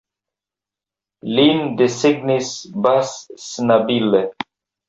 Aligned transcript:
Lin 1.39 1.61
desegnis 1.83 2.51
Bas 2.87 3.15
Snabilie. 3.47 4.27